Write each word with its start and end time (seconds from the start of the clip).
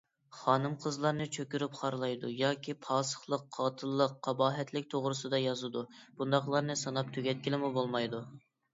خانىم- 0.35 0.77
قىزلارنى 0.85 1.27
چۆكۈرۈپ 1.37 1.77
خارلايدۇ 1.81 2.31
ياكى 2.39 2.75
پاسىقلىق، 2.87 3.45
قاتىللىق، 3.59 4.17
قاباھەتلىك 4.31 4.91
توغرىسىدا 4.97 5.45
يازىدۇ، 5.45 5.87
بۇنداقلارنى 6.03 6.83
ساناپ 6.87 7.17
تۈگەتكىلىمۇ 7.21 7.75
بولمايدۇ. 7.81 8.29